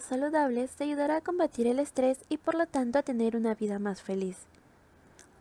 [0.00, 3.78] Saludables te ayudará a combatir el estrés y por lo tanto a tener una vida
[3.78, 4.36] más feliz.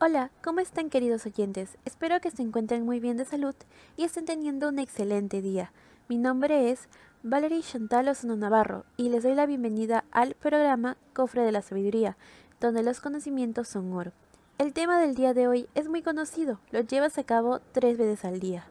[0.00, 1.76] Hola, ¿cómo están queridos oyentes?
[1.84, 3.54] Espero que se encuentren muy bien de salud
[3.96, 5.72] y estén teniendo un excelente día.
[6.08, 6.88] Mi nombre es
[7.22, 12.16] Valerie Chantal Osano Navarro y les doy la bienvenida al programa Cofre de la Sabiduría,
[12.60, 14.12] donde los conocimientos son oro.
[14.58, 18.24] El tema del día de hoy es muy conocido, lo llevas a cabo tres veces
[18.24, 18.64] al día.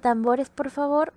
[0.00, 1.12] Tambores, por favor,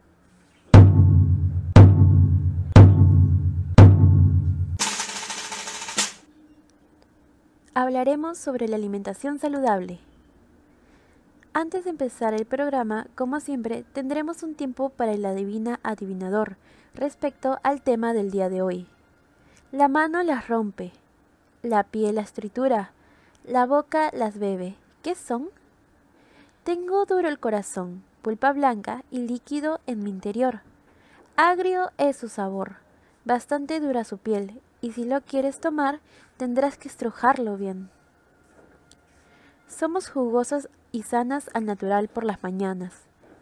[7.76, 10.00] hablaremos sobre la alimentación saludable.
[11.54, 16.56] Antes de empezar el programa, como siempre, tendremos un tiempo para el adivina adivinador
[16.94, 18.88] respecto al tema del día de hoy.
[19.74, 20.94] La mano las rompe,
[21.64, 22.92] la piel las tritura,
[23.44, 24.76] la boca las bebe.
[25.04, 25.50] ¿Qué son?
[26.64, 30.62] Tengo duro el corazón, pulpa blanca y líquido en mi interior.
[31.36, 32.78] Agrio es su sabor,
[33.26, 36.00] bastante dura su piel y si lo quieres tomar
[36.38, 37.90] tendrás que estrujarlo bien.
[39.68, 42.94] Somos jugosas y sanas al natural por las mañanas.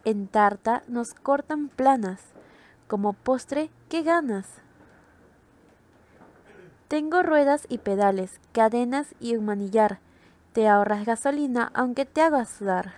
[0.06, 2.22] En tarta nos cortan planas.
[2.86, 4.46] Como postre, ¿qué ganas?
[6.88, 9.98] Tengo ruedas y pedales, cadenas y un manillar.
[10.54, 12.94] Te ahorras gasolina aunque te hagas sudar.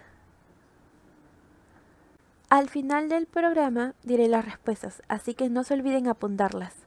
[2.48, 6.86] Al final del programa diré las respuestas, así que no se olviden apuntarlas.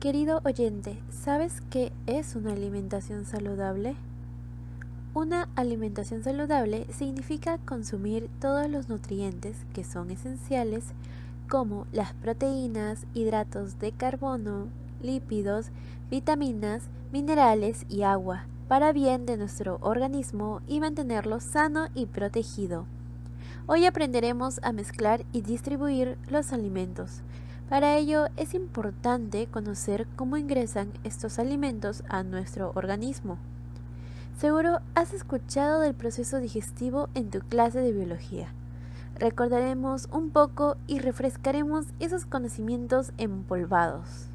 [0.00, 3.96] Querido oyente, ¿sabes qué es una alimentación saludable?
[5.12, 10.84] Una alimentación saludable significa consumir todos los nutrientes que son esenciales
[11.48, 14.68] como las proteínas, hidratos de carbono,
[15.02, 15.70] lípidos,
[16.12, 22.86] vitaminas, minerales y agua para bien de nuestro organismo y mantenerlo sano y protegido.
[23.66, 27.22] Hoy aprenderemos a mezclar y distribuir los alimentos
[27.68, 33.38] para ello es importante conocer cómo ingresan estos alimentos a nuestro organismo.
[34.38, 38.48] Seguro has escuchado del proceso digestivo en tu clase de biología.
[39.18, 44.28] Recordaremos un poco y refrescaremos esos conocimientos empolvados.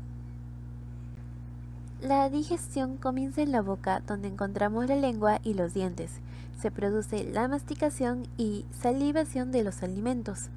[2.01, 6.19] La digestión comienza en la boca donde encontramos la lengua y los dientes.
[6.59, 10.49] Se produce la masticación y salivación de los alimentos.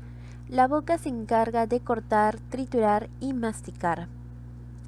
[0.48, 4.06] La boca se encarga de cortar, triturar y masticar.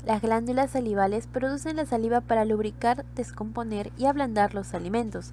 [0.07, 5.33] Las glándulas salivales producen la saliva para lubricar, descomponer y ablandar los alimentos.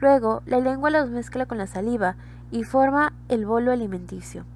[0.00, 2.16] Luego, la lengua los mezcla con la saliva
[2.50, 4.46] y forma el bolo alimenticio.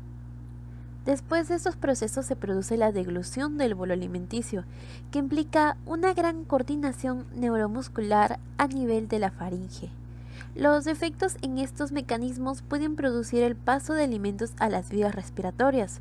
[1.05, 4.65] Después de estos procesos se produce la deglución del bolo alimenticio,
[5.11, 9.91] que implica una gran coordinación neuromuscular a nivel de la faringe.
[10.55, 16.01] Los efectos en estos mecanismos pueden producir el paso de alimentos a las vías respiratorias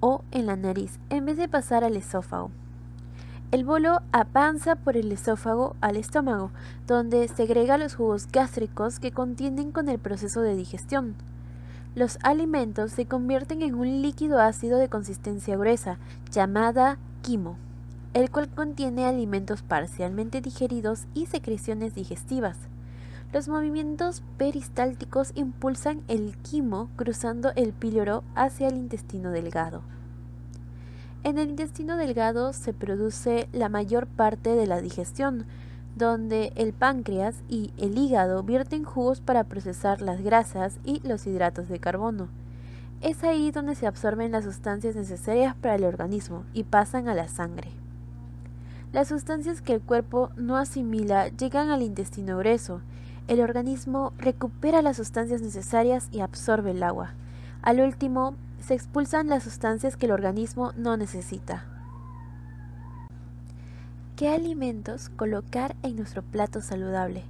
[0.00, 2.50] o en la nariz en vez de pasar al esófago.
[3.52, 6.50] El bolo avanza por el esófago al estómago,
[6.86, 11.14] donde segrega los jugos gástricos que contienen con el proceso de digestión.
[11.94, 15.98] Los alimentos se convierten en un líquido ácido de consistencia gruesa,
[16.30, 17.56] llamada quimo,
[18.14, 22.58] el cual contiene alimentos parcialmente digeridos y secreciones digestivas.
[23.32, 29.82] Los movimientos peristálticos impulsan el quimo cruzando el píloro hacia el intestino delgado.
[31.24, 35.44] En el intestino delgado se produce la mayor parte de la digestión,
[35.96, 41.68] donde el páncreas y el hígado vierten jugos para procesar las grasas y los hidratos
[41.68, 42.28] de carbono.
[43.00, 47.26] Es ahí donde se absorben las sustancias necesarias para el organismo y pasan a la
[47.26, 47.70] sangre.
[48.92, 52.82] Las sustancias que el cuerpo no asimila llegan al intestino grueso
[53.28, 57.14] el organismo recupera las sustancias necesarias y absorbe el agua.
[57.62, 61.64] Al último, se expulsan las sustancias que el organismo no necesita.
[64.16, 67.24] ¿Qué alimentos colocar en nuestro plato saludable?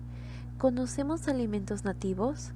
[0.58, 2.52] ¿Conocemos alimentos nativos?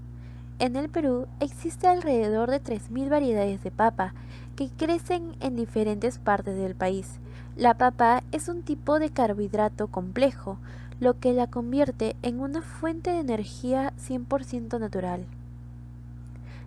[0.58, 4.14] En el Perú existe alrededor de 3.000 variedades de papa
[4.56, 7.19] que crecen en diferentes partes del país.
[7.56, 10.58] La papa es un tipo de carbohidrato complejo,
[11.00, 15.25] lo que la convierte en una fuente de energía 100% natural.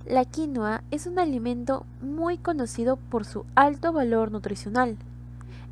[0.06, 4.98] La quinoa es un alimento muy conocido por su alto valor nutricional.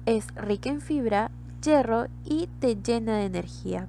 [0.05, 1.31] Es rica en fibra,
[1.61, 3.87] hierro y te llena de energía.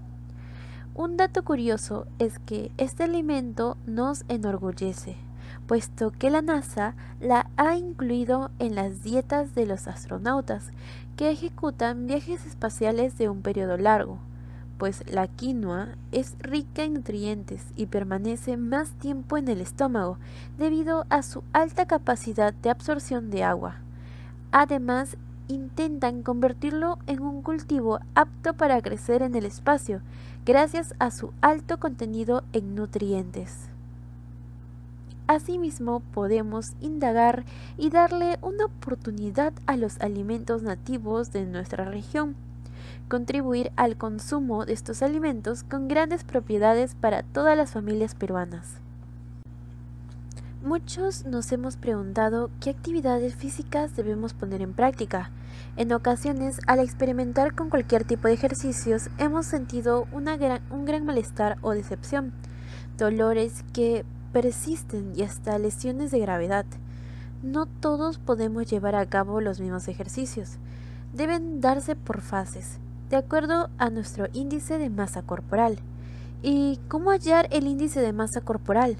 [0.94, 5.16] Un dato curioso es que este alimento nos enorgullece,
[5.66, 10.70] puesto que la NASA la ha incluido en las dietas de los astronautas
[11.16, 14.18] que ejecutan viajes espaciales de un periodo largo.
[14.82, 20.18] Pues la quinoa es rica en nutrientes y permanece más tiempo en el estómago
[20.58, 23.76] debido a su alta capacidad de absorción de agua.
[24.50, 30.00] Además, intentan convertirlo en un cultivo apto para crecer en el espacio,
[30.44, 33.68] gracias a su alto contenido en nutrientes.
[35.28, 37.44] Asimismo, podemos indagar
[37.78, 42.34] y darle una oportunidad a los alimentos nativos de nuestra región,
[43.08, 48.82] contribuir al consumo de estos alimentos con grandes propiedades para todas las familias peruanas.
[50.62, 55.32] Muchos nos hemos preguntado qué actividades físicas debemos poner en práctica.
[55.76, 61.72] En ocasiones, al experimentar con cualquier tipo de ejercicios, hemos sentido un gran malestar o
[61.72, 62.32] decepción,
[62.96, 66.64] dolores que persisten y hasta lesiones de gravedad.
[67.42, 70.58] No todos podemos llevar a cabo los mismos ejercicios.
[71.12, 72.78] Deben darse por fases,
[73.12, 75.78] de acuerdo a nuestro índice de masa corporal.
[76.42, 78.96] ¿Y cómo hallar el índice de masa corporal?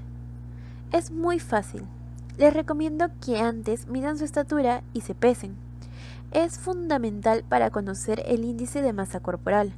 [0.91, 1.81] Es muy fácil.
[2.37, 5.55] Les recomiendo que antes midan su estatura y se pesen.
[6.31, 9.73] Es fundamental para conocer el índice de masa corporal.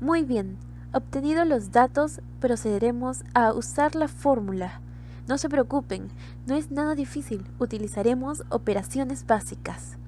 [0.00, 0.56] Muy bien,
[0.94, 4.80] obtenidos los datos, procederemos a usar la fórmula.
[5.28, 6.08] No se preocupen,
[6.46, 9.98] no es nada difícil, utilizaremos operaciones básicas.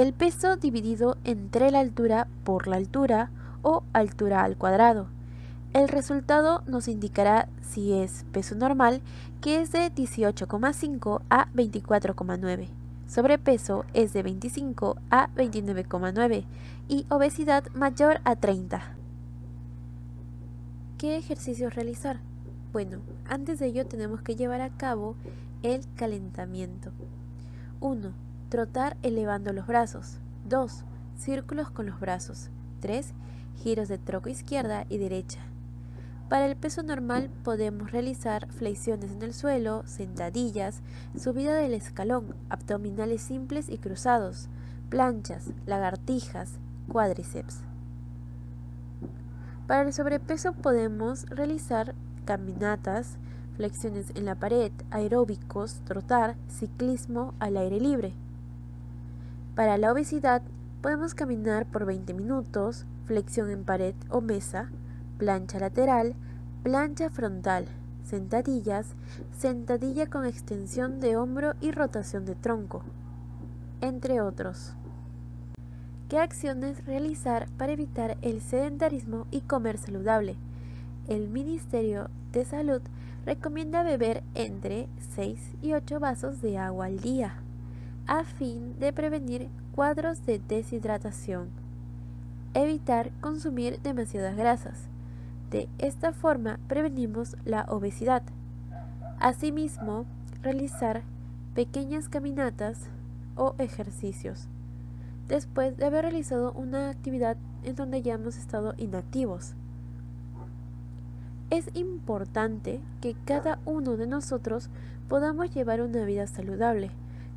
[0.00, 3.30] El peso dividido entre la altura por la altura
[3.60, 5.08] o altura al cuadrado
[5.72, 9.02] el resultado nos indicará si es peso normal,
[9.40, 12.68] que es de 18,5 a 24,9.
[13.06, 16.44] Sobrepeso es de 25 a 29,9
[16.88, 18.82] y obesidad mayor a 30.
[20.98, 22.18] ¿Qué ejercicios realizar?
[22.72, 22.98] Bueno,
[23.28, 25.14] antes de ello tenemos que llevar a cabo
[25.62, 26.90] el calentamiento.
[27.80, 28.29] 1.
[28.50, 30.18] Trotar elevando los brazos.
[30.48, 30.82] 2.
[31.16, 32.50] Círculos con los brazos.
[32.80, 33.12] 3.
[33.62, 35.38] Giros de troco izquierda y derecha.
[36.28, 40.82] Para el peso normal podemos realizar flexiones en el suelo, sentadillas,
[41.16, 44.48] subida del escalón, abdominales simples y cruzados,
[44.88, 46.54] planchas, lagartijas,
[46.88, 47.60] cuádriceps.
[49.68, 51.94] Para el sobrepeso podemos realizar
[52.24, 53.16] caminatas,
[53.54, 58.12] flexiones en la pared, aeróbicos, trotar, ciclismo al aire libre.
[59.60, 60.40] Para la obesidad
[60.80, 64.70] podemos caminar por 20 minutos, flexión en pared o mesa,
[65.18, 66.14] plancha lateral,
[66.62, 67.66] plancha frontal,
[68.02, 68.94] sentadillas,
[69.36, 72.84] sentadilla con extensión de hombro y rotación de tronco,
[73.82, 74.72] entre otros.
[76.08, 80.36] ¿Qué acciones realizar para evitar el sedentarismo y comer saludable?
[81.06, 82.80] El Ministerio de Salud
[83.26, 87.42] recomienda beber entre 6 y 8 vasos de agua al día,
[88.10, 91.48] a fin de prevenir cuadros de deshidratación.
[92.54, 94.88] Evitar consumir demasiadas grasas
[95.52, 98.24] de esta forma prevenimos la obesidad.
[99.20, 100.06] Asimismo,
[100.42, 101.02] realizar
[101.54, 102.88] pequeñas caminatas
[103.36, 104.48] o ejercicios
[105.28, 109.54] después de haber realizado una actividad en donde ya hemos estado inactivos.
[111.50, 114.68] Es importante que cada uno de nosotros
[115.08, 116.90] podamos llevar una vida saludable,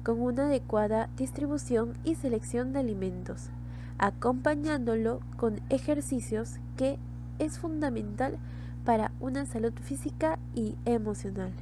[0.04, 3.50] con una adecuada distribución y selección de alimentos,
[3.98, 7.00] acompañándolo con ejercicios que
[7.40, 8.38] es fundamental
[8.86, 11.54] para una salud física y emocional.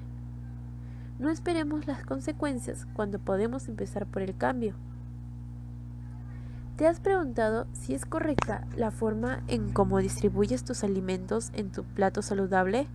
[1.20, 4.74] No esperemos las consecuencias cuando podemos empezar por el cambio.
[6.78, 11.84] ¿Te has preguntado si es correcta la forma en cómo distribuyes tus alimentos en tu
[11.84, 12.88] plato saludable?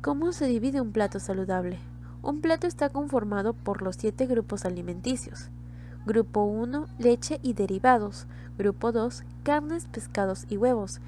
[0.00, 1.78] ¿Cómo se divide un plato saludable?
[2.24, 5.50] Un plato está conformado por los siete grupos alimenticios.
[6.06, 8.26] Grupo 1, leche y derivados.
[8.56, 11.02] Grupo 2, carnes, pescados y huevos.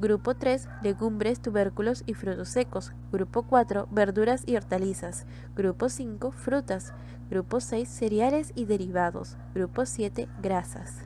[0.00, 2.92] Grupo 3, legumbres, tubérculos y frutos secos.
[3.12, 5.24] Grupo 4, verduras y hortalizas.
[5.54, 6.92] Grupo 5, frutas.
[7.30, 9.36] Grupo 6, cereales y derivados.
[9.54, 10.96] Grupo 7, grasas.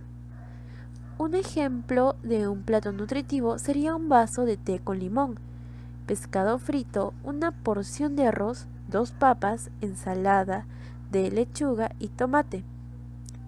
[1.19, 5.39] Un ejemplo de un plato nutritivo sería un vaso de té con limón,
[6.07, 10.67] pescado frito, una porción de arroz, dos papas, ensalada
[11.11, 12.65] de lechuga y tomate.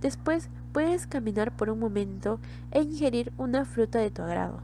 [0.00, 4.60] Después puedes caminar por un momento e ingerir una fruta de tu agrado.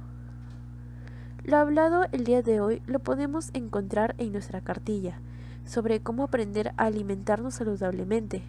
[1.44, 5.20] Lo hablado el día de hoy lo podemos encontrar en nuestra cartilla
[5.64, 8.42] sobre cómo aprender a alimentarnos saludablemente,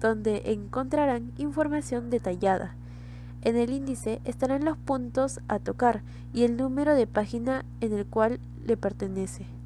[0.00, 2.74] donde encontrarán información detallada.
[3.42, 8.06] En el índice estarán los puntos a tocar y el número de página en el
[8.06, 9.57] cual le pertenece.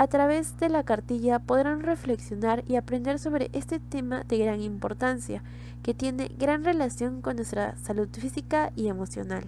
[0.00, 5.42] A través de la cartilla podrán reflexionar y aprender sobre este tema de gran importancia,
[5.82, 9.44] que tiene gran relación con nuestra salud física y emocional.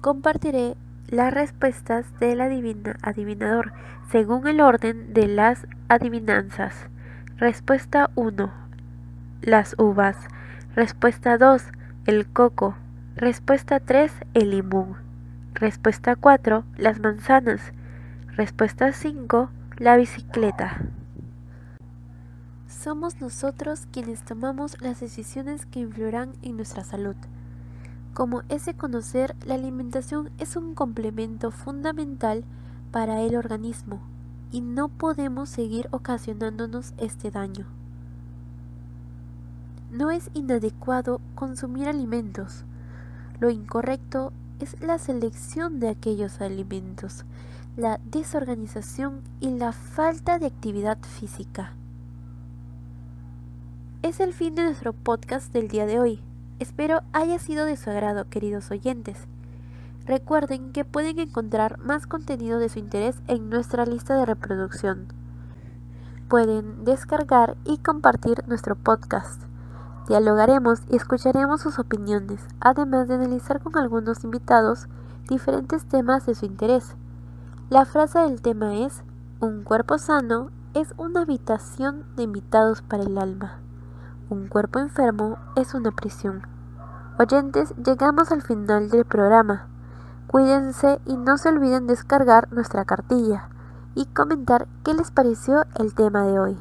[0.00, 0.76] Compartiré
[1.08, 3.74] las respuestas del adivina adivinador
[4.10, 6.74] según el orden de las adivinanzas.
[7.36, 8.50] Respuesta 1.
[9.42, 10.16] Las uvas.
[10.74, 11.64] Respuesta 2.
[12.06, 12.76] El coco.
[13.14, 14.10] Respuesta 3.
[14.32, 14.96] El limón.
[15.52, 16.64] Respuesta 4.
[16.78, 17.72] Las manzanas.
[18.34, 19.50] Respuesta 5.
[19.76, 20.80] La bicicleta.
[22.66, 27.14] Somos nosotros quienes tomamos las decisiones que influirán en nuestra salud.
[28.14, 32.42] Como es de conocer, la alimentación es un complemento fundamental
[32.90, 34.00] para el organismo
[34.50, 37.66] y no podemos seguir ocasionándonos este daño.
[39.90, 42.64] No es inadecuado consumir alimentos.
[43.40, 47.26] Lo incorrecto es la selección de aquellos alimentos,
[47.76, 51.72] la desorganización y la falta de actividad física.
[54.02, 56.20] Es el fin de nuestro podcast del día de hoy.
[56.58, 59.16] Espero haya sido de su agrado, queridos oyentes.
[60.04, 65.06] Recuerden que pueden encontrar más contenido de su interés en nuestra lista de reproducción.
[66.28, 69.40] Pueden descargar y compartir nuestro podcast.
[70.08, 74.88] Dialogaremos y escucharemos sus opiniones, además de analizar con algunos invitados
[75.28, 76.96] diferentes temas de su interés.
[77.72, 79.02] La frase del tema es,
[79.40, 83.60] un cuerpo sano es una habitación de invitados para el alma.
[84.28, 86.42] Un cuerpo enfermo es una prisión.
[87.18, 89.68] Oyentes, llegamos al final del programa.
[90.26, 93.48] Cuídense y no se olviden descargar nuestra cartilla
[93.94, 96.58] y comentar qué les pareció el tema de hoy.